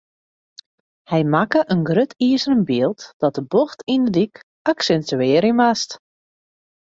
Hy 1.11 1.21
makke 1.33 1.61
in 1.73 1.81
grut 1.89 2.11
izeren 2.29 2.63
byld 2.69 3.01
dat 3.21 3.35
de 3.37 3.43
bocht 3.51 3.79
yn 3.83 3.91
in 3.95 4.05
dyk 4.15 4.35
aksintuearje 4.71 5.51
moat. 5.59 5.89